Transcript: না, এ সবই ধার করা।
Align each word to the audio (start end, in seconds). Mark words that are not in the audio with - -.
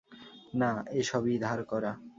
না, 0.53 0.69
এ 0.91 1.01
সবই 1.03 1.35
ধার 1.39 1.59
করা। 1.63 1.91